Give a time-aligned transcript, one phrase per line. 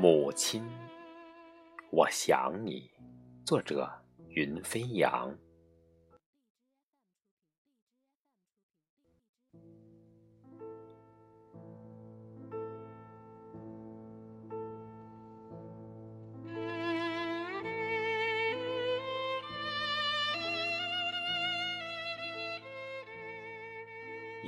[0.00, 0.64] 母亲，
[1.90, 2.88] 我想你。
[3.44, 3.90] 作者：
[4.28, 5.36] 云飞扬。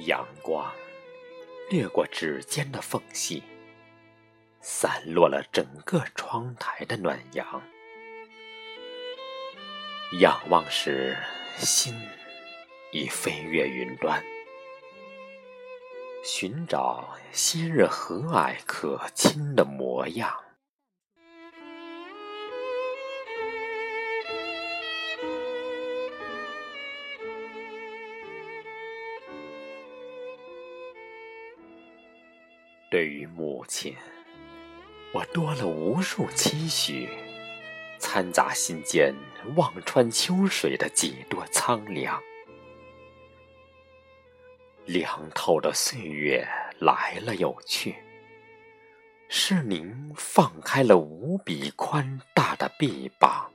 [0.06, 0.72] 阳光
[1.72, 3.42] 掠过指尖的缝隙。
[4.62, 7.62] 散落了整个窗台的暖阳，
[10.20, 11.16] 仰望时，
[11.56, 11.94] 心
[12.92, 14.22] 已飞越云端，
[16.22, 20.38] 寻找昔日和蔼可亲的模样。
[32.90, 33.96] 对于母亲。
[35.12, 37.08] 我多了无数期许，
[37.98, 39.12] 掺杂心间
[39.56, 42.22] 望穿秋水的几多苍凉。
[44.86, 46.46] 凉透的岁月
[46.78, 47.96] 来了又去，
[49.28, 53.50] 是您放开了无比宽大的臂膀。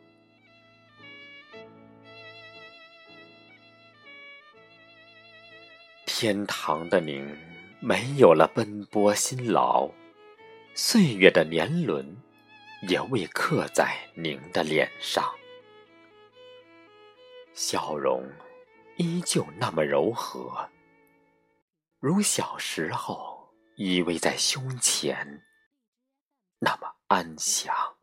[6.05, 7.25] 天堂的您，
[7.79, 9.89] 没有了奔波辛劳。
[10.77, 12.21] 岁月的年轮，
[12.89, 15.23] 也未刻在您的脸上，
[17.53, 18.29] 笑容
[18.97, 20.69] 依旧那么柔和，
[21.97, 25.45] 如小时候依偎在胸前，
[26.59, 27.94] 那么安详。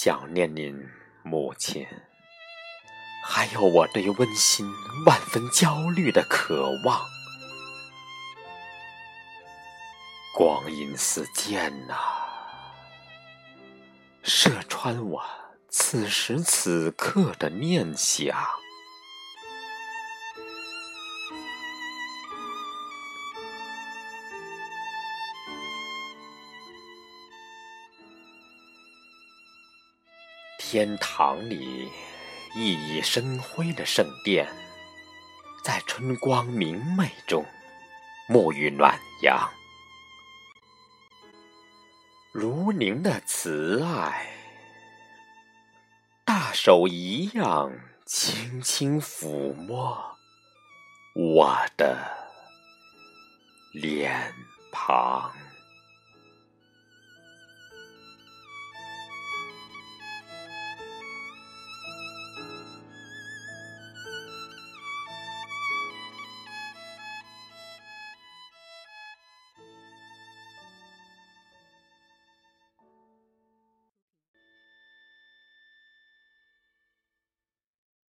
[0.00, 0.88] 想念您，
[1.24, 1.84] 母亲，
[3.24, 4.64] 还有我对温馨
[5.04, 7.04] 万分焦虑的渴望。
[10.36, 11.96] 光阴似箭呐，
[14.22, 15.20] 射穿我
[15.68, 18.38] 此时此刻的念想。
[30.70, 31.90] 天堂里
[32.54, 34.46] 熠熠生辉的圣殿，
[35.64, 37.42] 在春光明媚中
[38.28, 39.48] 沐浴暖阳。
[42.32, 44.30] 如您的慈爱，
[46.26, 47.72] 大手一样
[48.04, 50.18] 轻轻抚摸
[51.14, 51.96] 我的
[53.72, 54.34] 脸
[54.70, 55.32] 庞。